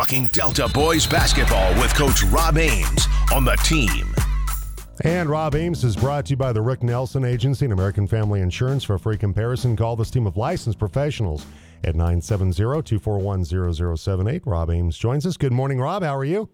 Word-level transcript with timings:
talking 0.00 0.24
Delta 0.28 0.66
boys 0.72 1.06
basketball 1.06 1.74
with 1.74 1.94
Coach 1.94 2.22
Rob 2.24 2.56
Ames 2.56 3.06
on 3.34 3.44
the 3.44 3.54
team. 3.56 4.14
And 5.04 5.28
Rob 5.28 5.54
Ames 5.54 5.84
is 5.84 5.94
brought 5.94 6.24
to 6.26 6.30
you 6.30 6.38
by 6.38 6.54
the 6.54 6.62
Rick 6.62 6.82
Nelson 6.82 7.22
Agency 7.22 7.66
and 7.66 7.74
American 7.74 8.06
Family 8.06 8.40
Insurance. 8.40 8.82
For 8.82 8.94
a 8.94 8.98
free 8.98 9.18
comparison, 9.18 9.76
call 9.76 9.96
this 9.96 10.10
team 10.10 10.26
of 10.26 10.38
licensed 10.38 10.78
professionals 10.78 11.44
at 11.84 11.96
970-241-0078. 11.96 14.40
Rob 14.46 14.70
Ames 14.70 14.96
joins 14.96 15.26
us. 15.26 15.36
Good 15.36 15.52
morning, 15.52 15.78
Rob. 15.78 16.02
How 16.02 16.16
are 16.16 16.24
you? 16.24 16.48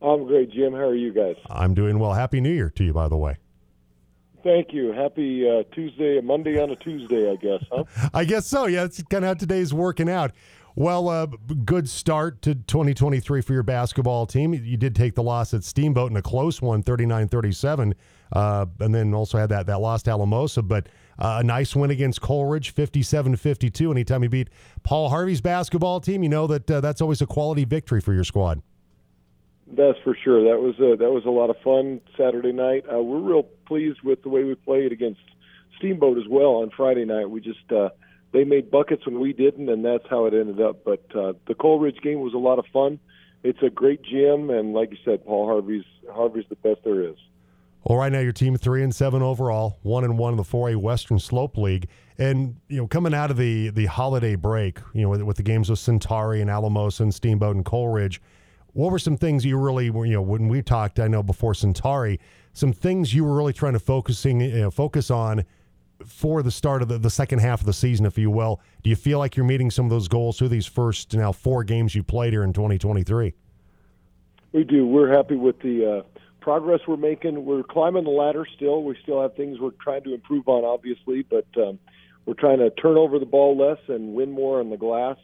I'm 0.00 0.26
great, 0.26 0.50
Jim. 0.50 0.72
How 0.72 0.88
are 0.88 0.94
you 0.94 1.12
guys? 1.12 1.36
I'm 1.50 1.74
doing 1.74 1.98
well. 1.98 2.14
Happy 2.14 2.40
New 2.40 2.54
Year 2.54 2.70
to 2.70 2.84
you, 2.84 2.94
by 2.94 3.08
the 3.08 3.18
way. 3.18 3.36
Thank 4.42 4.72
you. 4.72 4.92
Happy 4.92 5.46
uh, 5.46 5.64
Tuesday, 5.74 6.22
Monday 6.22 6.58
on 6.58 6.70
a 6.70 6.76
Tuesday, 6.76 7.30
I 7.30 7.36
guess, 7.36 7.62
huh? 7.70 7.84
I 8.14 8.24
guess 8.24 8.46
so. 8.46 8.64
Yeah, 8.66 8.84
it's 8.84 9.02
kind 9.02 9.24
of 9.24 9.28
how 9.28 9.34
today's 9.34 9.74
working 9.74 10.08
out. 10.08 10.32
Well, 10.80 11.10
uh, 11.10 11.26
good 11.66 11.90
start 11.90 12.40
to 12.40 12.54
2023 12.54 13.42
for 13.42 13.52
your 13.52 13.62
basketball 13.62 14.24
team. 14.24 14.54
You 14.54 14.78
did 14.78 14.96
take 14.96 15.14
the 15.14 15.22
loss 15.22 15.52
at 15.52 15.62
Steamboat 15.62 16.10
in 16.10 16.16
a 16.16 16.22
close 16.22 16.62
one, 16.62 16.82
39-37, 16.82 17.92
uh, 18.32 18.64
and 18.78 18.94
then 18.94 19.12
also 19.12 19.36
had 19.36 19.50
that, 19.50 19.66
that 19.66 19.78
loss 19.82 20.02
to 20.04 20.10
Alamosa. 20.12 20.62
But 20.62 20.86
uh, 21.18 21.40
a 21.40 21.44
nice 21.44 21.76
win 21.76 21.90
against 21.90 22.22
Coal 22.22 22.46
Ridge, 22.46 22.74
57-52. 22.74 23.90
Anytime 23.90 24.22
you 24.22 24.30
beat 24.30 24.48
Paul 24.82 25.10
Harvey's 25.10 25.42
basketball 25.42 26.00
team, 26.00 26.22
you 26.22 26.30
know 26.30 26.46
that 26.46 26.70
uh, 26.70 26.80
that's 26.80 27.02
always 27.02 27.20
a 27.20 27.26
quality 27.26 27.66
victory 27.66 28.00
for 28.00 28.14
your 28.14 28.24
squad. 28.24 28.62
That's 29.66 29.98
for 30.02 30.16
sure. 30.24 30.42
That 30.44 30.62
was 30.62 30.76
a, 30.78 30.96
that 30.96 31.10
was 31.10 31.26
a 31.26 31.30
lot 31.30 31.50
of 31.50 31.56
fun 31.62 32.00
Saturday 32.16 32.52
night. 32.52 32.86
Uh, 32.90 33.02
we're 33.02 33.20
real 33.20 33.42
pleased 33.66 34.00
with 34.02 34.22
the 34.22 34.30
way 34.30 34.44
we 34.44 34.54
played 34.54 34.92
against 34.92 35.20
Steamboat 35.76 36.16
as 36.16 36.26
well 36.26 36.62
on 36.62 36.70
Friday 36.74 37.04
night. 37.04 37.28
We 37.28 37.42
just 37.42 37.70
uh,– 37.70 37.90
they 38.32 38.44
made 38.44 38.70
buckets 38.70 39.04
when 39.06 39.20
we 39.20 39.32
didn't, 39.32 39.68
and 39.68 39.84
that's 39.84 40.04
how 40.08 40.26
it 40.26 40.34
ended 40.34 40.60
up. 40.60 40.84
But 40.84 41.04
uh, 41.14 41.32
the 41.48 41.54
Coal 41.54 41.78
Ridge 41.78 42.00
game 42.02 42.20
was 42.20 42.34
a 42.34 42.38
lot 42.38 42.58
of 42.58 42.66
fun. 42.72 42.98
It's 43.42 43.62
a 43.62 43.70
great 43.70 44.02
gym, 44.02 44.50
and 44.50 44.72
like 44.74 44.90
you 44.90 44.98
said, 45.04 45.24
Paul 45.24 45.46
Harvey's 45.46 45.84
Harvey's 46.12 46.44
the 46.48 46.56
best 46.56 46.80
there 46.84 47.02
is. 47.02 47.16
Well, 47.84 47.98
right 47.98 48.12
now 48.12 48.20
your 48.20 48.32
team 48.32 48.56
three 48.56 48.82
and 48.82 48.94
seven 48.94 49.22
overall, 49.22 49.78
one 49.82 50.04
and 50.04 50.18
one 50.18 50.34
in 50.34 50.36
the 50.36 50.44
four 50.44 50.68
A 50.68 50.76
Western 50.76 51.18
Slope 51.18 51.56
League, 51.56 51.88
and 52.18 52.56
you 52.68 52.76
know 52.76 52.86
coming 52.86 53.14
out 53.14 53.30
of 53.30 53.38
the 53.38 53.70
the 53.70 53.86
holiday 53.86 54.34
break, 54.34 54.78
you 54.92 55.02
know 55.02 55.08
with, 55.08 55.22
with 55.22 55.36
the 55.38 55.42
games 55.42 55.70
with 55.70 55.78
Centauri 55.78 56.42
and 56.42 56.50
Alamosa 56.50 57.02
and 57.02 57.14
Steamboat 57.14 57.56
and 57.56 57.64
Coal 57.64 57.88
Ridge, 57.88 58.20
what 58.74 58.92
were 58.92 58.98
some 58.98 59.16
things 59.16 59.46
you 59.46 59.56
really 59.56 59.86
you 59.86 60.12
know 60.12 60.22
when 60.22 60.48
we 60.48 60.60
talked? 60.60 61.00
I 61.00 61.08
know 61.08 61.22
before 61.22 61.54
Centauri, 61.54 62.20
some 62.52 62.74
things 62.74 63.14
you 63.14 63.24
were 63.24 63.34
really 63.34 63.54
trying 63.54 63.72
to 63.72 63.80
focusing 63.80 64.42
you 64.42 64.60
know, 64.60 64.70
focus 64.70 65.10
on 65.10 65.46
for 66.06 66.42
the 66.42 66.50
start 66.50 66.82
of 66.82 66.88
the, 66.88 66.98
the 66.98 67.10
second 67.10 67.40
half 67.40 67.60
of 67.60 67.66
the 67.66 67.72
season, 67.72 68.06
if 68.06 68.18
you 68.18 68.30
will. 68.30 68.60
Do 68.82 68.90
you 68.90 68.96
feel 68.96 69.18
like 69.18 69.36
you're 69.36 69.46
meeting 69.46 69.70
some 69.70 69.86
of 69.86 69.90
those 69.90 70.08
goals 70.08 70.38
through 70.38 70.48
these 70.48 70.66
first 70.66 71.14
now 71.14 71.32
four 71.32 71.64
games 71.64 71.94
you 71.94 72.02
played 72.02 72.32
here 72.32 72.42
in 72.42 72.52
2023? 72.52 73.34
We 74.52 74.64
do. 74.64 74.86
We're 74.86 75.14
happy 75.14 75.36
with 75.36 75.60
the 75.60 75.98
uh, 75.98 76.20
progress 76.40 76.80
we're 76.88 76.96
making. 76.96 77.44
We're 77.44 77.62
climbing 77.62 78.04
the 78.04 78.10
ladder 78.10 78.46
still. 78.56 78.82
We 78.82 78.96
still 79.02 79.22
have 79.22 79.34
things 79.34 79.58
we're 79.60 79.70
trying 79.82 80.04
to 80.04 80.14
improve 80.14 80.48
on, 80.48 80.64
obviously, 80.64 81.22
but 81.22 81.46
um, 81.56 81.78
we're 82.26 82.34
trying 82.34 82.58
to 82.58 82.70
turn 82.70 82.96
over 82.96 83.18
the 83.18 83.26
ball 83.26 83.56
less 83.56 83.78
and 83.88 84.14
win 84.14 84.32
more 84.32 84.60
on 84.60 84.70
the 84.70 84.76
glass. 84.76 85.16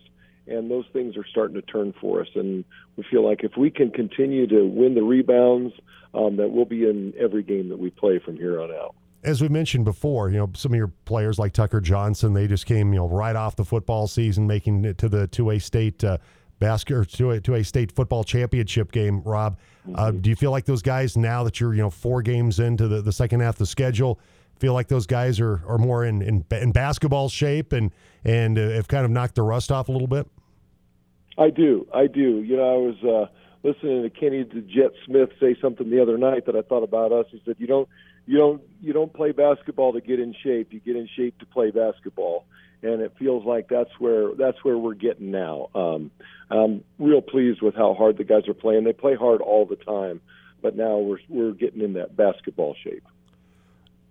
And 0.47 0.71
those 0.71 0.85
things 0.93 1.17
are 1.17 1.27
starting 1.27 1.57
to 1.57 1.63
turn 1.63 1.93
for 2.01 2.21
us. 2.21 2.29
And 2.37 2.65
we 2.97 3.05
feel 3.11 3.29
like 3.29 3.43
if 3.43 3.57
we 3.57 3.69
can 3.69 3.91
continue 3.91 4.47
to 4.47 4.65
win 4.65 4.95
the 4.95 5.03
rebounds, 5.03 5.75
um, 6.15 6.37
that 6.37 6.51
we'll 6.51 6.65
be 6.65 6.85
in 6.85 7.13
every 7.19 7.43
game 7.43 7.69
that 7.71 7.79
we 7.79 7.91
play 7.91 8.21
from 8.21 8.37
here 8.37 8.61
on 8.61 8.71
out 8.71 8.95
as 9.27 9.43
we 9.43 9.49
mentioned 9.49 9.85
before, 9.85 10.31
you 10.31 10.39
know, 10.39 10.49
some 10.55 10.73
of 10.73 10.77
your 10.77 10.93
players 11.05 11.39
like 11.39 11.53
Tucker 11.53 11.81
Johnson, 11.81 12.33
they 12.33 12.47
just 12.47 12.65
came, 12.65 12.93
you 12.93 13.01
know, 13.01 13.09
right 13.09 13.35
off 13.35 13.57
the 13.57 13.65
football 13.65 14.07
season, 14.07 14.47
making 14.47 14.85
it 14.85 14.99
to 14.99 15.09
the 15.09 15.27
two 15.27 15.51
A 15.51 15.59
state 15.59 16.03
uh, 16.05 16.19
basket 16.61 16.95
or 16.95 17.05
to 17.05 17.33
a, 17.33 17.41
to 17.41 17.55
a 17.57 17.65
state 17.65 17.91
football 17.91 18.23
championship 18.23 18.93
game. 18.93 19.21
Rob, 19.23 19.59
uh, 19.95 20.07
mm-hmm. 20.07 20.21
do 20.21 20.31
you 20.31 20.37
feel 20.37 20.53
like 20.53 20.65
those 20.65 20.81
guys 20.81 21.17
now 21.17 21.43
that 21.43 21.61
you're, 21.61 21.75
you 21.75 21.83
know, 21.83 21.91
four 21.91 22.23
games 22.23 22.61
into 22.61 22.87
the, 22.87 23.03
the 23.03 23.13
second 23.13 23.41
half 23.41 23.57
of 23.57 23.59
the 23.59 23.67
schedule, 23.67 24.21
feel 24.61 24.73
like 24.73 24.87
those 24.87 25.07
guys 25.07 25.41
are, 25.41 25.61
are 25.67 25.77
more 25.77 26.05
in, 26.05 26.23
in, 26.23 26.45
in 26.53 26.71
basketball 26.71 27.29
shape 27.29 27.73
and 27.73 27.91
and 28.25 28.59
uh, 28.59 28.71
have 28.71 28.87
kind 28.87 29.05
of 29.05 29.11
knocked 29.11 29.35
the 29.35 29.43
rust 29.43 29.73
off 29.73 29.89
a 29.89 29.93
little 29.93 30.09
bit? 30.09 30.27
I 31.37 31.51
do, 31.51 31.87
I 31.93 32.07
do. 32.07 32.43
You 32.43 32.57
know, 32.57 32.75
I 32.75 32.77
was 32.77 32.97
uh, 33.05 33.67
listening 33.69 34.05
to 34.05 34.11
Kenny 34.11 34.45
Jet 34.45 34.93
Smith 35.05 35.31
say 35.41 35.57
something 35.61 35.91
the 35.91 36.01
other 36.01 36.17
night 36.17 36.47
that 36.47 36.55
I 36.55 36.63
thought 36.63 36.85
about 36.85 37.13
us. 37.13 37.27
He 37.31 37.43
said, 37.45 37.57
"You 37.59 37.67
don't." 37.67 37.89
You 38.27 38.39
don't 38.39 38.63
you 38.81 38.93
don't 38.93 39.13
play 39.13 39.33
basketball 39.33 39.93
to 39.93 40.01
get 40.01 40.21
in 40.21 40.35
shape. 40.43 40.73
You 40.73 40.81
get 40.81 40.97
in 40.97 41.09
shape 41.17 41.39
to 41.39 41.47
play 41.47 41.71
basketball, 41.71 42.45
and 42.83 43.01
it 43.01 43.15
feels 43.19 43.45
like 43.45 43.69
that's 43.69 43.91
where 43.99 44.35
that's 44.35 44.63
where 44.65 44.77
we're 44.77 44.95
getting 44.95 45.31
now. 45.31 45.69
Um, 45.75 46.11
I'm 46.51 46.85
real 46.99 47.23
pleased 47.23 47.63
with 47.63 47.75
how 47.75 47.95
hard 47.95 48.19
the 48.19 48.25
guys 48.25 48.49
are 48.49 48.55
playing. 48.55 48.85
They 48.85 48.93
play 48.93 49.15
hard 49.15 49.41
all 49.41 49.65
the 49.65 49.77
time, 49.77 50.21
but 50.61 50.77
now 50.77 50.99
we're 50.99 51.19
we're 51.29 51.53
getting 51.53 51.81
in 51.81 51.95
that 51.95 52.17
basketball 52.17 52.75
shape. 52.83 53.05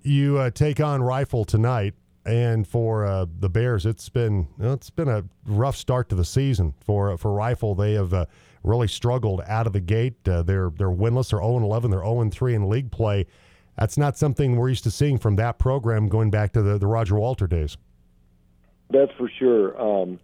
You 0.02 0.38
uh, 0.38 0.50
take 0.52 0.80
on 0.80 1.04
Rifle 1.04 1.44
tonight, 1.44 1.94
and 2.26 2.66
for 2.66 3.06
uh, 3.06 3.26
the 3.40 3.50
Bears, 3.50 3.86
it's 3.86 4.08
been 4.08 4.48
it's 4.60 4.90
been 4.90 5.10
a 5.10 5.26
rough 5.46 5.76
start 5.76 6.08
to 6.10 6.16
the 6.16 6.26
season 6.26 6.74
for 6.80 7.18
for 7.18 7.34
Rifle. 7.34 7.76
They 7.76 7.94
have 7.94 8.14
uh, 8.14 8.26
really 8.64 8.88
struggled 8.88 9.42
out 9.46 9.68
of 9.68 9.74
the 9.74 9.82
gate. 9.82 10.28
Uh, 10.28 10.42
they're 10.42 10.70
they're 10.70 10.88
winless. 10.88 11.32
They're 11.32 11.40
0 11.40 11.58
11. 11.58 11.92
They're 11.92 12.00
0 12.00 12.30
3 12.30 12.56
in 12.56 12.70
league 12.70 12.92
play. 12.92 13.26
That's 13.78 13.98
not 13.98 14.18
something 14.18 14.56
we're 14.56 14.70
used 14.70 14.84
to 14.86 14.92
seeing 14.92 15.18
from 15.18 15.36
that 15.36 15.60
program 15.60 16.08
going 16.08 16.32
back 16.32 16.54
to 16.54 16.62
the, 16.62 16.78
the 16.78 16.88
Roger 16.88 17.16
Walter 17.16 17.48
days. 17.48 17.78
That's 18.90 19.12
for 19.18 19.30
sure. 19.40 19.80
Um, 19.80 20.20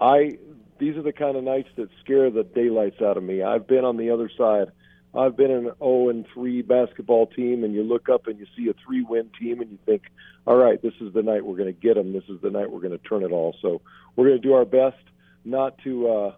I 0.00 0.38
these 0.78 0.96
are 0.96 1.02
the 1.02 1.12
kind 1.12 1.36
of 1.36 1.44
nights 1.44 1.68
that 1.76 1.88
scare 2.00 2.30
the 2.30 2.44
daylights 2.44 3.00
out 3.00 3.16
of 3.16 3.22
me. 3.22 3.42
I've 3.42 3.66
been 3.66 3.84
on 3.84 3.96
the 3.96 4.10
other 4.10 4.30
side. 4.36 4.68
I've 5.14 5.36
been 5.36 5.50
an 5.50 5.72
0 5.78 6.10
and 6.10 6.26
3 6.34 6.60
basketball 6.62 7.26
team, 7.26 7.64
and 7.64 7.74
you 7.74 7.82
look 7.82 8.10
up 8.10 8.26
and 8.26 8.38
you 8.38 8.46
see 8.56 8.68
a 8.68 8.74
three 8.84 9.02
win 9.02 9.30
team, 9.38 9.62
and 9.62 9.70
you 9.70 9.78
think, 9.86 10.02
all 10.46 10.56
right, 10.56 10.80
this 10.82 10.92
is 11.00 11.14
the 11.14 11.22
night 11.22 11.44
we're 11.44 11.56
going 11.56 11.72
to 11.72 11.80
get 11.80 11.94
them. 11.94 12.12
This 12.12 12.24
is 12.28 12.40
the 12.42 12.50
night 12.50 12.70
we're 12.70 12.80
going 12.80 12.96
to 12.96 13.08
turn 13.08 13.22
it 13.22 13.32
all. 13.32 13.56
So 13.62 13.80
we're 14.14 14.26
going 14.26 14.40
to 14.42 14.46
do 14.46 14.52
our 14.52 14.66
best 14.66 15.02
not 15.44 15.78
to 15.84 16.08
uh, 16.08 16.32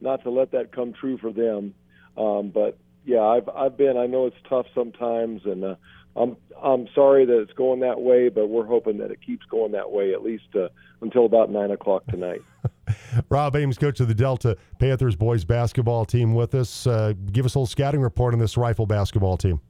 not 0.00 0.22
to 0.22 0.30
let 0.30 0.52
that 0.52 0.72
come 0.72 0.92
true 0.92 1.18
for 1.18 1.32
them. 1.32 1.74
Um, 2.16 2.50
but 2.50 2.78
yeah, 3.04 3.20
I've 3.20 3.48
I've 3.48 3.76
been. 3.76 3.96
I 3.96 4.06
know 4.06 4.26
it's 4.26 4.36
tough 4.48 4.66
sometimes, 4.74 5.42
and 5.44 5.64
uh, 5.64 5.74
I'm 6.16 6.36
I'm 6.62 6.86
sorry 6.94 7.24
that 7.24 7.40
it's 7.40 7.52
going 7.52 7.80
that 7.80 8.00
way, 8.00 8.28
but 8.28 8.48
we're 8.48 8.66
hoping 8.66 8.98
that 8.98 9.10
it 9.10 9.20
keeps 9.24 9.44
going 9.46 9.72
that 9.72 9.90
way 9.90 10.12
at 10.12 10.22
least 10.22 10.54
uh, 10.54 10.68
until 11.00 11.26
about 11.26 11.50
nine 11.50 11.70
o'clock 11.70 12.06
tonight. 12.06 12.42
Rob 13.28 13.56
Ames, 13.56 13.78
coach 13.78 14.00
of 14.00 14.08
the 14.08 14.14
Delta 14.14 14.56
Panthers 14.78 15.16
boys 15.16 15.44
basketball 15.44 16.04
team, 16.04 16.34
with 16.34 16.54
us. 16.54 16.86
Uh, 16.86 17.14
give 17.32 17.46
us 17.46 17.54
a 17.54 17.58
little 17.58 17.66
scouting 17.66 18.00
report 18.00 18.34
on 18.34 18.40
this 18.40 18.56
rifle 18.56 18.86
basketball 18.86 19.36
team. 19.36 19.60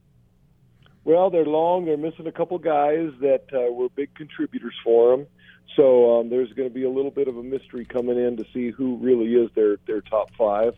Well, 1.04 1.30
they're 1.30 1.44
long. 1.44 1.84
They're 1.84 1.96
missing 1.96 2.26
a 2.26 2.32
couple 2.32 2.58
guys 2.58 3.10
that 3.20 3.44
uh, 3.52 3.72
were 3.72 3.88
big 3.88 4.14
contributors 4.14 4.74
for 4.84 5.16
them. 5.16 5.26
So 5.76 6.20
um, 6.20 6.28
there's 6.28 6.52
going 6.52 6.68
to 6.68 6.74
be 6.74 6.84
a 6.84 6.90
little 6.90 7.10
bit 7.10 7.28
of 7.28 7.36
a 7.36 7.42
mystery 7.42 7.84
coming 7.84 8.18
in 8.18 8.36
to 8.36 8.44
see 8.52 8.70
who 8.70 8.96
really 8.98 9.34
is 9.34 9.50
their 9.54 9.78
their 9.86 10.00
top 10.00 10.30
five. 10.36 10.74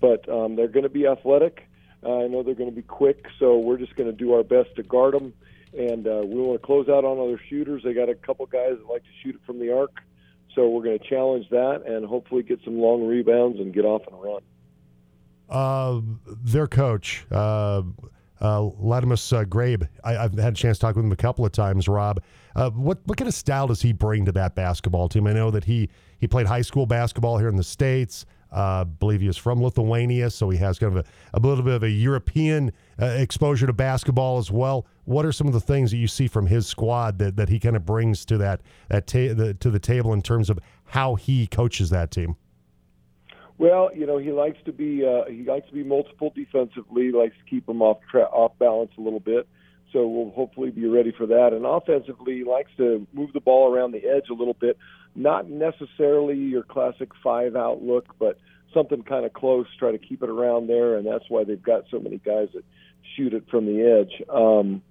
But 0.00 0.28
um, 0.28 0.56
they're 0.56 0.68
going 0.68 0.84
to 0.84 0.88
be 0.88 1.06
athletic. 1.06 1.68
Uh, 2.02 2.20
I 2.20 2.26
know 2.28 2.42
they're 2.42 2.54
going 2.54 2.70
to 2.70 2.76
be 2.76 2.82
quick, 2.82 3.26
so 3.38 3.58
we're 3.58 3.76
just 3.76 3.94
going 3.96 4.10
to 4.10 4.16
do 4.16 4.32
our 4.34 4.42
best 4.42 4.74
to 4.76 4.82
guard 4.82 5.14
them. 5.14 5.34
And 5.76 6.06
uh, 6.06 6.22
we 6.24 6.40
want 6.40 6.60
to 6.60 6.66
close 6.66 6.88
out 6.88 7.04
on 7.04 7.20
other 7.20 7.40
shooters. 7.48 7.82
They 7.84 7.92
got 7.92 8.08
a 8.08 8.14
couple 8.14 8.46
guys 8.46 8.76
that 8.78 8.86
like 8.90 9.02
to 9.02 9.08
shoot 9.22 9.34
it 9.36 9.40
from 9.46 9.60
the 9.60 9.72
arc, 9.76 10.00
so 10.54 10.68
we're 10.68 10.82
going 10.82 10.98
to 10.98 11.08
challenge 11.08 11.48
that 11.50 11.84
and 11.86 12.04
hopefully 12.04 12.42
get 12.42 12.60
some 12.64 12.80
long 12.80 13.06
rebounds 13.06 13.60
and 13.60 13.72
get 13.72 13.84
off 13.84 14.02
and 14.10 14.20
run. 14.20 14.42
Uh, 15.48 16.00
their 16.26 16.66
coach, 16.66 17.26
uh, 17.30 17.82
uh, 18.40 18.60
Latimus 18.60 19.36
uh, 19.36 19.44
Grabe, 19.44 19.86
I, 20.02 20.12
have 20.14 20.38
had 20.38 20.54
a 20.54 20.56
chance 20.56 20.78
to 20.78 20.82
talk 20.82 20.96
with 20.96 21.04
him 21.04 21.12
a 21.12 21.16
couple 21.16 21.44
of 21.44 21.52
times. 21.52 21.88
Rob, 21.88 22.22
uh, 22.56 22.70
what 22.70 22.98
what 23.04 23.18
kind 23.18 23.28
of 23.28 23.34
style 23.34 23.66
does 23.66 23.82
he 23.82 23.92
bring 23.92 24.24
to 24.24 24.32
that 24.32 24.54
basketball 24.54 25.08
team? 25.08 25.26
I 25.26 25.32
know 25.32 25.50
that 25.50 25.64
he 25.64 25.88
he 26.18 26.26
played 26.26 26.46
high 26.46 26.62
school 26.62 26.86
basketball 26.86 27.38
here 27.38 27.48
in 27.48 27.56
the 27.56 27.64
states. 27.64 28.26
Uh, 28.52 28.84
believe 28.84 29.20
he 29.20 29.28
is 29.28 29.36
from 29.36 29.62
Lithuania, 29.62 30.28
so 30.30 30.50
he 30.50 30.58
has 30.58 30.78
kind 30.78 30.96
of 30.96 31.06
a, 31.06 31.38
a 31.38 31.40
little 31.40 31.64
bit 31.64 31.74
of 31.74 31.82
a 31.84 31.90
European 31.90 32.72
uh, 33.00 33.06
exposure 33.06 33.66
to 33.66 33.72
basketball 33.72 34.38
as 34.38 34.50
well. 34.50 34.86
What 35.04 35.24
are 35.24 35.32
some 35.32 35.46
of 35.46 35.52
the 35.52 35.60
things 35.60 35.90
that 35.92 35.98
you 35.98 36.08
see 36.08 36.26
from 36.26 36.46
his 36.46 36.66
squad 36.66 37.18
that, 37.18 37.36
that 37.36 37.48
he 37.48 37.60
kind 37.60 37.76
of 37.76 37.86
brings 37.86 38.24
to 38.26 38.38
that 38.38 38.60
that 38.88 39.06
ta- 39.06 39.34
the, 39.34 39.54
to 39.60 39.70
the 39.70 39.78
table 39.78 40.12
in 40.12 40.22
terms 40.22 40.50
of 40.50 40.58
how 40.86 41.14
he 41.14 41.46
coaches 41.46 41.90
that 41.90 42.10
team? 42.10 42.36
Well, 43.58 43.90
you 43.94 44.06
know, 44.06 44.16
he 44.16 44.32
likes 44.32 44.58
to 44.64 44.72
be 44.72 45.04
uh, 45.04 45.26
he 45.28 45.44
likes 45.44 45.66
to 45.68 45.74
be 45.74 45.84
multiple 45.84 46.32
defensively. 46.34 47.12
Likes 47.12 47.36
to 47.36 47.44
keep 47.48 47.66
them 47.66 47.82
off 47.82 47.98
tra- 48.10 48.22
off 48.22 48.52
balance 48.58 48.92
a 48.98 49.00
little 49.00 49.20
bit. 49.20 49.46
So 49.92 50.06
we'll 50.06 50.30
hopefully 50.30 50.70
be 50.70 50.86
ready 50.86 51.12
for 51.16 51.26
that. 51.26 51.52
And 51.52 51.64
offensively, 51.64 52.44
likes 52.44 52.70
to 52.76 53.06
move 53.12 53.32
the 53.32 53.40
ball 53.40 53.72
around 53.72 53.92
the 53.92 54.04
edge 54.04 54.28
a 54.30 54.34
little 54.34 54.54
bit. 54.54 54.78
Not 55.14 55.48
necessarily 55.48 56.36
your 56.36 56.62
classic 56.62 57.10
five 57.22 57.56
out 57.56 57.82
look, 57.82 58.06
but 58.18 58.38
something 58.72 59.02
kind 59.02 59.26
of 59.26 59.32
close. 59.32 59.66
Try 59.78 59.92
to 59.92 59.98
keep 59.98 60.22
it 60.22 60.30
around 60.30 60.68
there, 60.68 60.96
and 60.96 61.06
that's 61.06 61.24
why 61.28 61.44
they've 61.44 61.62
got 61.62 61.84
so 61.90 61.98
many 61.98 62.18
guys 62.18 62.48
that 62.54 62.64
shoot 63.16 63.34
it 63.34 63.44
from 63.50 63.66
the 63.66 63.82
edge. 63.82 64.22
Um, 64.28 64.82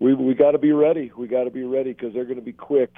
we 0.00 0.14
we 0.14 0.34
got 0.34 0.52
to 0.52 0.58
be 0.58 0.72
ready. 0.72 1.12
We 1.16 1.28
got 1.28 1.44
to 1.44 1.50
be 1.50 1.62
ready 1.62 1.92
because 1.92 2.12
they're 2.12 2.24
going 2.24 2.36
to 2.36 2.44
be 2.44 2.52
quick, 2.52 2.92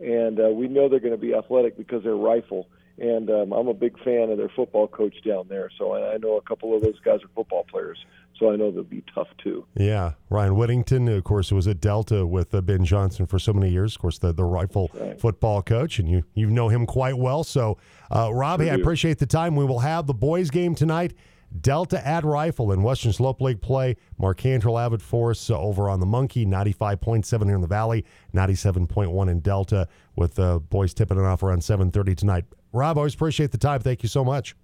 and 0.00 0.40
uh, 0.40 0.48
we 0.48 0.68
know 0.68 0.88
they're 0.88 1.00
going 1.00 1.12
to 1.12 1.20
be 1.20 1.34
athletic 1.34 1.76
because 1.76 2.02
they're 2.02 2.16
rifle. 2.16 2.68
And 2.98 3.28
um, 3.30 3.52
I'm 3.52 3.68
a 3.68 3.74
big 3.74 3.98
fan 4.02 4.30
of 4.30 4.38
their 4.38 4.50
football 4.54 4.88
coach 4.88 5.14
down 5.24 5.46
there. 5.48 5.70
So 5.78 5.92
I, 5.92 6.14
I 6.14 6.16
know 6.16 6.36
a 6.36 6.42
couple 6.42 6.74
of 6.74 6.82
those 6.82 6.98
guys 7.04 7.20
are 7.22 7.28
football 7.34 7.64
players, 7.64 7.98
so 8.38 8.50
I 8.50 8.56
know 8.56 8.70
they'll 8.70 8.84
be 8.84 9.04
tough 9.14 9.28
too. 9.42 9.66
Yeah, 9.74 10.12
Ryan 10.30 10.56
Whittington, 10.56 11.08
of 11.08 11.24
course, 11.24 11.52
was 11.52 11.68
at 11.68 11.80
Delta 11.80 12.26
with 12.26 12.54
uh, 12.54 12.60
Ben 12.60 12.84
Johnson 12.84 13.26
for 13.26 13.38
so 13.38 13.52
many 13.52 13.70
years. 13.70 13.94
Of 13.96 14.00
course, 14.00 14.18
the 14.18 14.32
the 14.32 14.44
rifle 14.44 14.90
right. 14.94 15.20
football 15.20 15.62
coach, 15.62 15.98
and 15.98 16.08
you 16.08 16.24
you 16.34 16.48
know 16.48 16.68
him 16.68 16.86
quite 16.86 17.18
well. 17.18 17.44
So, 17.44 17.78
uh, 18.10 18.32
Rob, 18.32 18.60
hey, 18.60 18.70
I 18.70 18.74
appreciate 18.74 19.18
the 19.18 19.26
time. 19.26 19.56
We 19.56 19.64
will 19.64 19.80
have 19.80 20.06
the 20.06 20.14
boys' 20.14 20.50
game 20.50 20.74
tonight. 20.74 21.14
Delta 21.60 22.04
at 22.06 22.24
Rifle 22.24 22.72
in 22.72 22.82
Western 22.82 23.12
Slope 23.12 23.40
League 23.40 23.60
play. 23.60 23.96
Mark 24.18 24.38
Cantrell 24.38 24.78
Avid 24.78 25.00
Force 25.02 25.48
uh, 25.48 25.58
over 25.58 25.88
on 25.88 26.00
the 26.00 26.06
Monkey, 26.06 26.44
95.7 26.44 27.44
here 27.44 27.54
in 27.54 27.60
the 27.60 27.66
Valley, 27.66 28.04
97.1 28.34 29.30
in 29.30 29.40
Delta, 29.40 29.88
with 30.16 30.34
the 30.34 30.56
uh, 30.56 30.58
boys 30.58 30.92
tipping 30.92 31.18
it 31.18 31.24
off 31.24 31.42
around 31.42 31.60
7.30 31.60 32.16
tonight. 32.16 32.44
Rob, 32.76 32.98
always 32.98 33.14
appreciate 33.14 33.52
the 33.52 33.58
time. 33.58 33.80
Thank 33.80 34.02
you 34.02 34.08
so 34.08 34.24
much. 34.24 34.54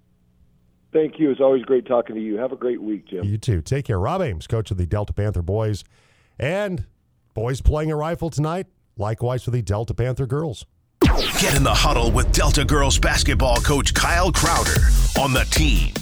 Thank 0.93 1.19
you. 1.19 1.31
It's 1.31 1.41
always 1.41 1.63
great 1.65 1.87
talking 1.87 2.15
to 2.15 2.21
you. 2.21 2.37
Have 2.37 2.53
a 2.53 2.57
great 2.57 2.81
week, 2.83 3.07
Jim. 3.09 3.25
You 3.25 3.39
too. 3.39 3.63
Take 3.63 3.87
care. 3.87 3.99
Rob 3.99 4.21
Ames, 4.21 4.47
coach 4.47 4.71
of 4.71 4.77
the 4.77 4.87
Delta 4.87 5.13
Panther 5.13 5.43
boys. 5.43 5.85
And 6.39 6.87
boys 7.35 7.63
playing 7.63 7.91
a 7.91 7.97
rifle 7.97 8.29
tonight, 8.29 8.67
likewise 8.99 9.43
for 9.43 9.51
the 9.51 9.63
Delta 9.63 9.95
Panther 9.95 10.27
girls. 10.27 10.67
Get 11.41 11.57
in 11.57 11.63
the 11.65 11.75
huddle 11.75 12.13
with 12.13 12.31
Delta 12.33 12.65
girls 12.65 12.99
basketball 12.99 13.61
coach 13.61 13.95
Kyle 13.95 14.31
Crowder 14.31 14.81
on 15.19 15.33
the 15.33 15.47
team. 15.51 15.95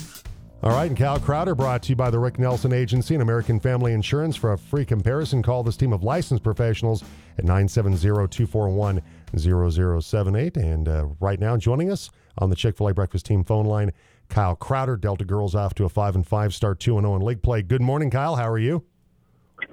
All 0.63 0.71
right, 0.71 0.87
and 0.87 0.97
Kyle 0.97 1.19
Crowder 1.19 1.55
brought 1.55 1.81
to 1.83 1.89
you 1.89 1.95
by 1.95 2.11
the 2.11 2.19
Rick 2.19 2.37
Nelson 2.37 2.71
Agency 2.71 3.15
and 3.15 3.21
American 3.23 3.59
Family 3.59 3.93
Insurance. 3.93 4.35
For 4.35 4.53
a 4.53 4.57
free 4.57 4.85
comparison, 4.85 5.41
call 5.41 5.63
this 5.63 5.75
team 5.75 5.91
of 5.91 6.03
licensed 6.03 6.43
professionals 6.43 7.03
at 7.39 7.45
970-241-0078. 9.33 10.57
And 10.57 10.87
uh, 10.87 11.07
right 11.19 11.39
now, 11.39 11.57
joining 11.57 11.91
us 11.91 12.09
on 12.37 12.49
the 12.49 12.55
Chick-fil-A 12.55 12.93
Breakfast 12.93 13.25
Team 13.25 13.43
phone 13.43 13.65
line, 13.65 13.91
Kyle 14.29 14.55
Crowder, 14.55 14.97
Delta 14.97 15.25
girls 15.25 15.55
off 15.55 15.73
to 15.75 15.85
a 15.85 15.89
5 15.89 16.15
and 16.15 16.27
5 16.27 16.53
start, 16.53 16.79
2 16.79 16.97
and 16.97 17.05
0 17.05 17.15
in 17.17 17.21
league 17.21 17.41
play. 17.41 17.61
Good 17.61 17.81
morning, 17.81 18.09
Kyle. 18.09 18.35
How 18.35 18.49
are 18.49 18.57
you? 18.57 18.83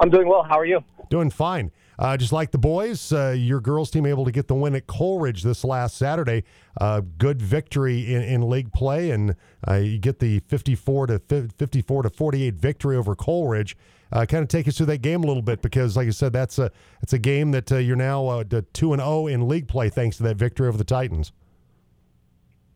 I'm 0.00 0.10
doing 0.10 0.28
well. 0.28 0.42
How 0.42 0.58
are 0.58 0.66
you? 0.66 0.82
Doing 1.10 1.30
fine. 1.30 1.70
Uh, 1.98 2.16
just 2.16 2.32
like 2.32 2.52
the 2.52 2.58
boys, 2.58 3.12
uh, 3.12 3.34
your 3.36 3.60
girls 3.60 3.90
team 3.90 4.06
able 4.06 4.24
to 4.24 4.30
get 4.30 4.46
the 4.46 4.54
win 4.54 4.74
at 4.76 4.86
Coal 4.86 5.18
Ridge 5.18 5.42
this 5.42 5.64
last 5.64 5.96
Saturday. 5.96 6.44
Uh, 6.80 7.00
good 7.18 7.42
victory 7.42 8.14
in, 8.14 8.22
in 8.22 8.48
league 8.48 8.72
play, 8.72 9.10
and 9.10 9.34
uh, 9.66 9.74
you 9.74 9.98
get 9.98 10.20
the 10.20 10.38
54 10.46 11.08
to 11.08 11.18
54 11.58 12.04
to 12.04 12.10
48 12.10 12.54
victory 12.54 12.96
over 12.96 13.16
Coal 13.16 13.48
Ridge. 13.48 13.76
Uh, 14.10 14.24
kind 14.24 14.42
of 14.42 14.48
take 14.48 14.66
us 14.66 14.76
through 14.76 14.86
that 14.86 15.02
game 15.02 15.22
a 15.22 15.26
little 15.26 15.42
bit 15.42 15.60
because, 15.60 15.96
like 15.96 16.06
I 16.06 16.10
said, 16.10 16.32
that's 16.32 16.58
a 16.58 16.70
it's 17.02 17.12
a 17.12 17.18
game 17.18 17.50
that 17.50 17.70
uh, 17.70 17.76
you're 17.76 17.96
now 17.96 18.42
two 18.72 18.92
and 18.92 19.00
zero 19.02 19.26
in 19.26 19.48
league 19.48 19.68
play 19.68 19.90
thanks 19.90 20.16
to 20.18 20.22
that 20.24 20.36
victory 20.36 20.66
over 20.66 20.78
the 20.78 20.84
Titans. 20.84 21.32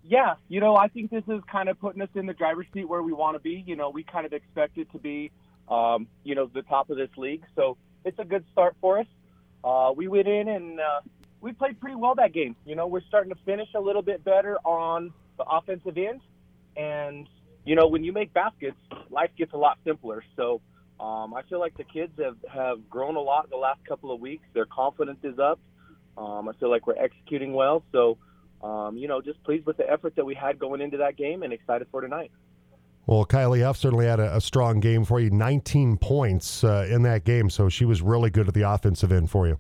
Yeah, 0.05 0.35
you 0.49 0.61
know, 0.61 0.77
I 0.77 0.89
think 0.89 1.11
this 1.11 1.25
is 1.29 1.41
kind 1.51 1.69
of 1.69 1.81
putting 1.81 2.03
us 2.03 2.09
in 2.15 2.27
the 2.27 2.35
driver's 2.35 2.67
seat 2.75 2.87
where 2.87 3.03
we 3.03 3.13
want 3.13 3.37
to 3.37 3.41
be. 3.41 3.65
You 3.67 3.77
know, 3.77 3.89
we 3.89 4.03
kind 4.03 4.27
of 4.27 4.33
expected 4.33 4.91
to 4.93 4.99
be, 4.99 5.31
um, 5.69 6.07
you 6.25 6.35
know, 6.35 6.51
the 6.53 6.63
top 6.63 6.91
of 6.91 6.99
this 6.99 7.09
league, 7.17 7.45
so 7.57 7.79
it's 8.05 8.19
a 8.19 8.25
good 8.25 8.45
start 8.53 8.77
for 8.81 8.99
us. 8.99 9.07
Uh, 9.65 9.93
we 9.97 10.09
went 10.09 10.27
in 10.27 10.49
and 10.49 10.81
uh, 10.81 11.01
we 11.41 11.53
played 11.53 11.81
pretty 11.81 11.97
well 11.97 12.15
that 12.17 12.33
game. 12.33 12.57
You 12.67 12.75
know, 12.75 12.89
we're 12.89 13.03
starting 13.09 13.33
to 13.33 13.39
finish 13.47 13.69
a 13.75 13.81
little 13.81 14.03
bit 14.03 14.23
better 14.25 14.59
on 14.65 15.13
the 15.39 15.45
offensive 15.45 15.97
end, 15.97 16.21
and 16.77 17.27
you 17.65 17.75
know, 17.75 17.87
when 17.89 18.05
you 18.05 18.13
make 18.13 18.35
baskets, 18.35 18.77
life 19.09 19.31
gets 19.39 19.53
a 19.53 19.57
lot 19.57 19.79
simpler. 19.85 20.25
So 20.37 20.61
um, 21.03 21.35
I 21.35 21.43
feel 21.49 21.59
like 21.59 21.77
the 21.77 21.85
kids 21.85 22.13
have 22.19 22.37
have 22.53 22.89
grown 22.89 23.17
a 23.17 23.21
lot 23.21 23.45
in 23.45 23.51
the 23.51 23.57
last 23.57 23.85
couple 23.87 24.13
of 24.13 24.21
weeks. 24.21 24.45
Their 24.55 24.67
confidence 24.67 25.21
is 25.23 25.39
up. 25.39 25.59
Um, 26.17 26.49
I 26.49 26.53
feel 26.61 26.71
like 26.71 26.87
we're 26.87 27.03
executing 27.03 27.53
well. 27.53 27.83
So. 27.93 28.19
Um, 28.63 28.97
you 28.97 29.09
know, 29.09 29.21
just 29.21 29.43
pleased 29.43 29.67
with 29.67 29.77
the 29.77 29.91
effort 29.91 30.15
that 30.15 30.25
we 30.25 30.37
had 30.37 30.57
going 30.57 30.81
into 30.81 30.99
that 30.99 31.17
game 31.17 31.43
and 31.43 31.53
excited 31.53 31.89
for 31.91 32.01
tonight. 32.01 32.31
Well, 33.07 33.27
Kylie 33.27 33.65
Huff 33.65 33.77
certainly 33.77 34.07
had 34.07 34.21
a, 34.21 34.37
a, 34.37 34.41
strong 34.41 34.79
game 34.79 35.05
for 35.05 35.19
you. 35.19 35.31
19 35.31 35.97
points 35.97 36.63
uh, 36.63 36.87
in 36.89 37.03
that 37.03 37.25
game, 37.25 37.51
so 37.51 37.69
she 37.69 37.85
was 37.85 38.01
really 38.01 38.31
good 38.31 38.47
at 38.47 38.55
the 38.55 38.63
offensive 38.63 39.11
end 39.11 39.29
for 39.29 39.49
you. 39.49 39.59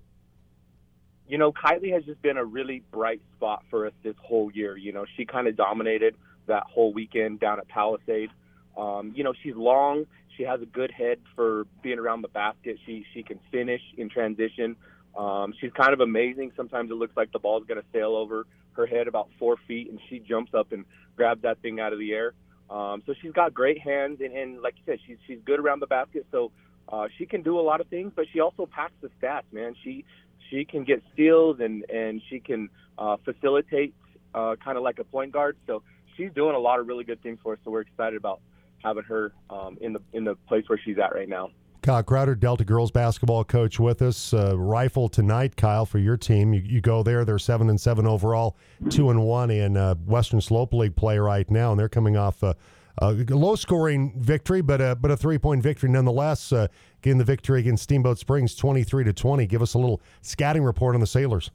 You 1.27 1.39
know, 1.39 1.50
Kylie 1.53 1.93
has 1.93 2.05
just 2.05 2.23
been 2.23 2.37
a 2.37 2.44
really 2.44 2.85
bright 2.93 3.21
spot 3.37 3.65
for 3.69 3.87
us 3.87 3.93
this 4.05 4.15
whole 4.23 4.53
year. 4.53 4.77
You 4.77 4.93
know, 4.93 5.06
she 5.17 5.25
kind 5.25 5.49
of 5.49 5.56
dominated 5.56 6.15
that 6.47 6.65
whole 6.65 6.93
weekend 6.93 7.41
down 7.41 7.59
at 7.59 7.67
Palisade. 7.69 8.31
Um, 8.77 9.12
you 9.17 9.25
know, 9.25 9.33
she's 9.43 9.56
long. 9.56 10.06
She 10.37 10.44
has 10.44 10.62
a 10.62 10.67
good 10.67 10.90
head 10.90 11.19
for 11.34 11.67
being 11.82 11.99
around 11.99 12.23
the 12.23 12.29
basket. 12.29 12.79
She 12.87 13.05
she 13.12 13.23
can 13.23 13.38
finish 13.50 13.82
in 13.96 14.08
transition. 14.08 14.76
Um, 15.17 15.52
she's 15.61 15.73
kind 15.73 15.93
of 15.93 16.00
amazing. 16.00 16.52
Sometimes 16.56 16.90
it 16.90 16.94
looks 16.94 17.17
like 17.17 17.32
the 17.32 17.38
ball's 17.38 17.64
going 17.67 17.81
to 17.81 17.87
sail 17.93 18.17
over 18.17 18.46
her 18.73 18.87
head 18.87 19.08
about 19.08 19.29
four 19.38 19.56
feet, 19.69 19.90
and 19.90 20.00
she 20.08 20.19
jumps 20.19 20.55
up 20.55 20.73
and 20.73 20.84
grabs 21.17 21.43
that 21.43 21.61
thing 21.61 21.81
out 21.81 21.93
of 21.93 21.99
the 21.99 22.12
air. 22.12 22.32
Um, 22.70 23.02
so 23.05 23.14
she's 23.20 23.32
got 23.32 23.52
great 23.52 23.79
hands, 23.79 24.20
and, 24.20 24.34
and 24.34 24.62
like 24.62 24.75
you 24.79 24.82
said, 24.87 24.99
she's 25.06 25.19
she's 25.26 25.38
good 25.44 25.61
around 25.61 25.81
the 25.81 25.87
basket. 25.87 26.26
So 26.31 26.50
uh, 26.88 27.08
she 27.19 27.26
can 27.26 27.43
do 27.43 27.58
a 27.58 27.62
lot 27.62 27.81
of 27.81 27.88
things, 27.88 28.12
but 28.14 28.26
she 28.32 28.40
also 28.40 28.67
packs 28.67 28.94
the 29.02 29.11
stats, 29.20 29.44
man. 29.52 29.75
She 29.84 30.05
she 30.49 30.64
can 30.64 30.84
get 30.84 31.02
steals 31.12 31.61
and 31.61 31.84
and 31.90 32.23
she 32.31 32.40
can 32.40 32.70
uh, 32.99 33.17
facilitate, 33.25 33.94
uh, 34.34 34.56
kind 34.62 34.79
of 34.79 34.82
like 34.82 34.99
a 34.99 35.05
point 35.05 35.32
guard. 35.32 35.56
So 35.67 35.82
she's 36.17 36.31
doing 36.34 36.55
a 36.55 36.58
lot 36.58 36.81
of 36.81 36.87
really 36.87 37.05
good 37.05 37.23
things 37.23 37.38
for 37.43 37.55
us. 37.55 37.58
So 37.64 37.70
we're 37.70 37.82
excited 37.82 38.17
about 38.17 38.40
having 38.82 39.05
her 39.05 39.32
um, 39.50 39.79
in 39.81 39.93
the 39.93 40.00
in 40.12 40.25
the 40.25 40.34
place 40.49 40.64
where 40.69 40.81
she's 40.84 40.99
at 40.99 41.14
right 41.14 41.29
now. 41.29 41.50
Kyle 41.82 42.02
Crowder, 42.02 42.37
Delta 42.37 42.64
girls 42.64 42.93
basketball 42.93 43.43
coach, 43.43 43.81
with 43.81 44.02
us. 44.02 44.32
Uh, 44.32 44.56
rifle 44.56 45.08
tonight, 45.08 45.56
Kyle, 45.56 45.84
for 45.84 45.99
your 45.99 46.17
team. 46.17 46.55
You, 46.55 46.62
you, 46.64 46.81
go 46.81 47.02
there; 47.02 47.25
they're 47.25 47.40
seven 47.40 47.69
and 47.70 47.81
seven 47.81 48.06
overall, 48.06 48.56
two 48.88 49.11
and 49.11 49.25
one 49.25 49.50
in 49.50 49.76
uh, 49.76 49.96
Western 50.06 50.40
Slope 50.40 50.73
League 50.75 50.94
play 50.94 51.19
right 51.19 51.50
now, 51.50 51.73
and 51.73 51.81
they're 51.81 51.88
coming 51.88 52.17
off 52.17 52.44
a, 52.44 52.55
a 52.99 53.11
low-scoring 53.12 54.14
victory, 54.17 54.61
but 54.61 54.81
a 54.81 54.94
but 54.94 55.11
a 55.11 55.17
three-point 55.17 55.61
victory 55.61 55.90
nonetheless. 55.90 56.52
Uh, 56.52 56.69
getting 57.00 57.19
the 57.19 57.25
victory 57.25 57.58
against 57.58 57.82
Steamboat 57.82 58.19
Springs, 58.19 58.55
twenty-three 58.55 59.02
to 59.02 59.12
twenty. 59.12 59.46
Give 59.46 59.61
us 59.61 59.75
a 59.75 59.79
little 59.79 60.00
scouting 60.20 60.62
report 60.62 60.94
on 60.94 61.00
the 61.00 61.06
Sailors. 61.08 61.50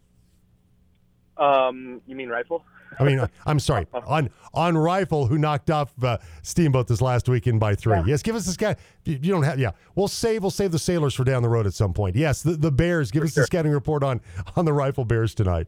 Um, 1.37 2.01
you 2.05 2.17
mean 2.17 2.27
rifle? 2.27 2.65
I 2.99 3.03
mean, 3.03 3.27
I'm 3.45 3.59
sorry, 3.59 3.87
on 4.07 4.29
on 4.53 4.77
Rifle, 4.77 5.27
who 5.27 5.37
knocked 5.37 5.69
off 5.69 5.91
uh, 6.03 6.17
Steamboat 6.41 6.87
this 6.87 7.01
last 7.01 7.29
weekend 7.29 7.59
by 7.59 7.75
three. 7.75 7.97
Yeah. 7.97 8.03
Yes, 8.07 8.21
give 8.21 8.35
us 8.35 8.45
this 8.45 8.57
guy. 8.57 8.75
You 9.05 9.17
don't 9.17 9.43
have, 9.43 9.59
yeah. 9.59 9.71
We'll 9.95 10.07
save 10.07 10.41
we'll 10.41 10.51
save 10.51 10.71
the 10.71 10.79
Sailors 10.79 11.13
for 11.13 11.23
down 11.23 11.43
the 11.43 11.49
road 11.49 11.67
at 11.67 11.73
some 11.73 11.93
point. 11.93 12.15
Yes, 12.15 12.41
the, 12.41 12.51
the 12.51 12.71
Bears. 12.71 13.11
Give 13.11 13.21
for 13.21 13.27
us 13.27 13.33
sure. 13.33 13.43
the 13.43 13.47
scouting 13.47 13.71
report 13.71 14.03
on 14.03 14.21
on 14.55 14.65
the 14.65 14.73
Rifle 14.73 15.05
Bears 15.05 15.33
tonight. 15.35 15.67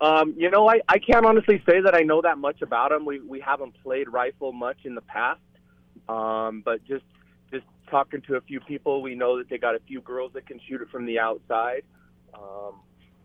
Um, 0.00 0.34
you 0.36 0.48
know, 0.48 0.68
I, 0.68 0.80
I 0.88 0.98
can't 0.98 1.26
honestly 1.26 1.60
say 1.68 1.80
that 1.80 1.94
I 1.94 2.02
know 2.02 2.22
that 2.22 2.38
much 2.38 2.62
about 2.62 2.90
them. 2.90 3.04
We 3.04 3.20
we 3.20 3.40
haven't 3.40 3.74
played 3.82 4.08
Rifle 4.08 4.52
much 4.52 4.78
in 4.84 4.94
the 4.94 5.02
past, 5.02 5.40
um, 6.08 6.62
but 6.64 6.84
just 6.84 7.04
just 7.50 7.64
talking 7.90 8.22
to 8.22 8.36
a 8.36 8.40
few 8.40 8.60
people, 8.60 9.02
we 9.02 9.14
know 9.14 9.38
that 9.38 9.48
they 9.48 9.58
got 9.58 9.74
a 9.74 9.80
few 9.80 10.00
girls 10.00 10.32
that 10.34 10.46
can 10.46 10.60
shoot 10.68 10.82
it 10.82 10.88
from 10.90 11.04
the 11.04 11.18
outside. 11.18 11.82
Um, 12.32 12.74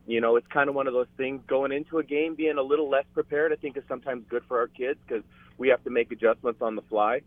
you 0.05 0.19
know, 0.21 0.35
it's 0.35 0.47
kind 0.47 0.69
of 0.69 0.75
one 0.75 0.87
of 0.87 0.93
those 0.93 1.07
things 1.17 1.41
going 1.47 1.71
into 1.71 1.99
a 1.99 2.03
game 2.03 2.35
being 2.35 2.57
a 2.57 2.61
little 2.61 2.89
less 2.89 3.05
prepared. 3.13 3.53
I 3.53 3.55
think 3.55 3.77
is 3.77 3.83
sometimes 3.87 4.25
good 4.29 4.43
for 4.47 4.59
our 4.59 4.67
kids 4.67 4.99
because 5.07 5.23
we 5.57 5.69
have 5.69 5.83
to 5.83 5.89
make 5.89 6.11
adjustments 6.11 6.61
on 6.61 6.75
the 6.75 6.81
fly. 6.83 7.21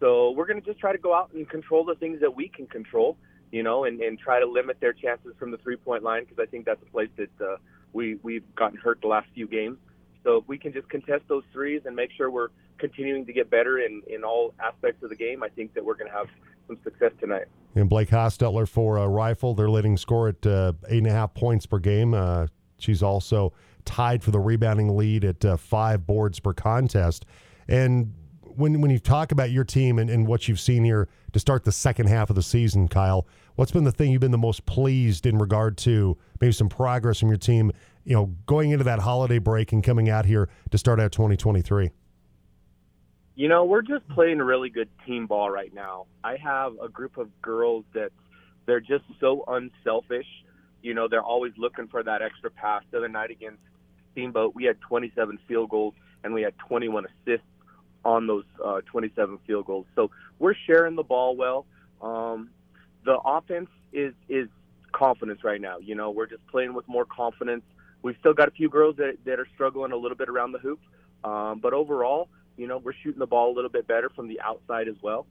So 0.00 0.30
we're 0.32 0.46
going 0.46 0.60
to 0.60 0.66
just 0.66 0.80
try 0.80 0.92
to 0.92 0.98
go 0.98 1.14
out 1.14 1.32
and 1.34 1.48
control 1.48 1.84
the 1.84 1.94
things 1.94 2.20
that 2.20 2.34
we 2.34 2.48
can 2.48 2.66
control, 2.66 3.16
you 3.52 3.62
know, 3.62 3.84
and, 3.84 4.00
and 4.00 4.18
try 4.18 4.40
to 4.40 4.46
limit 4.46 4.78
their 4.80 4.92
chances 4.92 5.34
from 5.38 5.50
the 5.50 5.58
three 5.58 5.76
point 5.76 6.02
line 6.02 6.24
because 6.24 6.38
I 6.38 6.46
think 6.46 6.64
that's 6.64 6.82
a 6.82 6.90
place 6.90 7.10
that 7.16 7.40
uh, 7.40 7.56
we 7.92 8.18
we've 8.22 8.54
gotten 8.54 8.78
hurt 8.78 9.00
the 9.00 9.08
last 9.08 9.28
few 9.34 9.46
games. 9.46 9.78
So 10.22 10.38
if 10.38 10.48
we 10.48 10.58
can 10.58 10.72
just 10.72 10.88
contest 10.88 11.24
those 11.28 11.44
threes 11.52 11.82
and 11.86 11.96
make 11.96 12.10
sure 12.12 12.30
we're 12.30 12.48
continuing 12.78 13.24
to 13.26 13.32
get 13.32 13.50
better 13.50 13.78
in, 13.78 14.02
in 14.06 14.24
all 14.24 14.54
aspects 14.60 15.02
of 15.02 15.08
the 15.08 15.16
game, 15.16 15.42
I 15.42 15.48
think 15.48 15.74
that 15.74 15.84
we're 15.84 15.94
going 15.94 16.10
to 16.10 16.16
have 16.16 16.28
some 16.70 16.78
success 16.84 17.12
tonight. 17.20 17.46
And 17.74 17.88
Blake 17.88 18.08
Hostetler 18.08 18.68
for 18.68 18.96
a 18.96 19.08
Rifle, 19.08 19.54
they're 19.54 19.70
leading 19.70 19.96
score 19.96 20.28
at 20.28 20.46
uh, 20.46 20.72
eight 20.88 20.98
and 20.98 21.06
a 21.06 21.12
half 21.12 21.34
points 21.34 21.66
per 21.66 21.78
game. 21.78 22.14
Uh, 22.14 22.46
she's 22.78 23.02
also 23.02 23.52
tied 23.84 24.22
for 24.22 24.30
the 24.30 24.38
rebounding 24.38 24.96
lead 24.96 25.24
at 25.24 25.44
uh, 25.44 25.56
five 25.56 26.06
boards 26.06 26.40
per 26.40 26.52
contest. 26.52 27.26
And 27.68 28.14
when 28.42 28.80
when 28.80 28.90
you 28.90 28.98
talk 28.98 29.32
about 29.32 29.50
your 29.50 29.64
team 29.64 29.98
and, 29.98 30.10
and 30.10 30.26
what 30.26 30.48
you've 30.48 30.60
seen 30.60 30.84
here 30.84 31.08
to 31.32 31.38
start 31.38 31.64
the 31.64 31.72
second 31.72 32.08
half 32.08 32.30
of 32.30 32.36
the 32.36 32.42
season, 32.42 32.88
Kyle, 32.88 33.26
what's 33.54 33.72
been 33.72 33.84
the 33.84 33.92
thing 33.92 34.10
you've 34.10 34.20
been 34.20 34.32
the 34.32 34.38
most 34.38 34.66
pleased 34.66 35.26
in 35.26 35.38
regard 35.38 35.76
to 35.78 36.16
maybe 36.40 36.52
some 36.52 36.68
progress 36.68 37.20
from 37.20 37.28
your 37.28 37.38
team, 37.38 37.70
you 38.04 38.14
know, 38.14 38.26
going 38.46 38.70
into 38.70 38.84
that 38.84 38.98
holiday 38.98 39.38
break 39.38 39.72
and 39.72 39.84
coming 39.84 40.08
out 40.08 40.26
here 40.26 40.48
to 40.70 40.78
start 40.78 40.98
out 40.98 41.12
2023? 41.12 41.90
You 43.40 43.48
know, 43.48 43.64
we're 43.64 43.80
just 43.80 44.06
playing 44.10 44.36
really 44.40 44.68
good 44.68 44.90
team 45.06 45.26
ball 45.26 45.48
right 45.48 45.72
now. 45.72 46.04
I 46.22 46.36
have 46.36 46.74
a 46.78 46.90
group 46.90 47.16
of 47.16 47.30
girls 47.40 47.86
that 47.94 48.10
they're 48.66 48.82
just 48.82 49.04
so 49.18 49.44
unselfish. 49.48 50.26
You 50.82 50.92
know, 50.92 51.08
they're 51.08 51.22
always 51.22 51.54
looking 51.56 51.88
for 51.88 52.02
that 52.02 52.20
extra 52.20 52.50
pass. 52.50 52.82
The 52.90 52.98
other 52.98 53.08
night 53.08 53.30
against 53.30 53.62
Steamboat, 54.12 54.54
we 54.54 54.64
had 54.64 54.78
27 54.82 55.38
field 55.48 55.70
goals 55.70 55.94
and 56.22 56.34
we 56.34 56.42
had 56.42 56.52
21 56.68 57.06
assists 57.06 57.46
on 58.04 58.26
those 58.26 58.44
uh, 58.62 58.82
27 58.82 59.38
field 59.46 59.64
goals. 59.64 59.86
So 59.94 60.10
we're 60.38 60.52
sharing 60.66 60.94
the 60.94 61.02
ball 61.02 61.34
well. 61.34 61.64
Um, 62.02 62.50
the 63.06 63.18
offense 63.24 63.70
is 63.90 64.12
is 64.28 64.48
confidence 64.92 65.44
right 65.44 65.62
now. 65.62 65.78
You 65.78 65.94
know, 65.94 66.10
we're 66.10 66.26
just 66.26 66.46
playing 66.48 66.74
with 66.74 66.86
more 66.86 67.06
confidence. 67.06 67.62
We've 68.02 68.16
still 68.20 68.34
got 68.34 68.48
a 68.48 68.50
few 68.50 68.68
girls 68.68 68.96
that, 68.96 69.16
that 69.24 69.40
are 69.40 69.48
struggling 69.54 69.92
a 69.92 69.96
little 69.96 70.18
bit 70.18 70.28
around 70.28 70.52
the 70.52 70.58
hoop, 70.58 70.80
Um, 71.24 71.60
but 71.60 71.72
overall, 71.72 72.28
you 72.60 72.66
know, 72.66 72.76
we're 72.76 72.92
shooting 72.92 73.18
the 73.18 73.26
ball 73.26 73.50
a 73.50 73.54
little 73.54 73.70
bit 73.70 73.86
better 73.86 74.10
from 74.10 74.28
the 74.28 74.38
outside 74.40 74.86
as 74.86 74.96
well. 75.00 75.26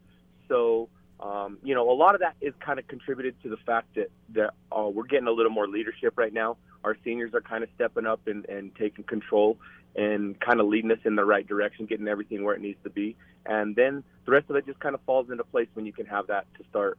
So, 0.48 0.90
um, 1.20 1.60
you 1.64 1.76
know, 1.76 1.90
a 1.92 1.94
lot 1.94 2.16
of 2.16 2.22
that 2.22 2.36
is 2.42 2.54
kind 2.60 2.80
of 2.80 2.88
contributed 2.88 3.36
to 3.44 3.50
the 3.50 3.58
fact 3.58 3.94
that 3.96 4.10
that 4.34 4.54
uh, 4.76 4.90
we're 4.90 5.06
getting 5.06 5.28
a 5.28 5.32
little 5.32 5.52
more 5.52 5.68
leadership 5.68 6.14
right 6.18 6.34
now. 6.34 6.58
Our 6.84 6.98
seniors 7.04 7.36
are 7.36 7.42
kind 7.42 7.64
of 7.64 7.70
stepping 7.76 8.08
up 8.08 8.26
and, 8.26 8.46
and 8.46 8.76
taking 8.76 9.04
control 9.04 9.58
and 9.96 10.40
kind 10.40 10.60
of 10.60 10.68
leading 10.68 10.92
us 10.92 11.00
in 11.06 11.16
the 11.16 11.26
right 11.26 11.46
direction, 11.46 11.86
getting 11.86 12.08
everything 12.08 12.44
where 12.44 12.56
it 12.56 12.62
needs 12.62 12.80
to 12.84 12.90
be. 12.90 13.16
And 13.46 13.76
then 13.76 14.04
the 14.26 14.32
rest 14.32 14.50
of 14.50 14.56
it 14.56 14.66
just 14.66 14.80
kind 14.80 14.96
of 14.96 15.02
falls 15.02 15.30
into 15.30 15.44
place 15.44 15.68
when 15.74 15.86
you 15.86 15.94
can 15.94 16.08
have 16.08 16.28
that 16.28 16.48
to 16.58 16.64
start. 16.70 16.98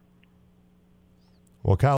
Well, 1.63 1.77
Kyle. 1.77 1.89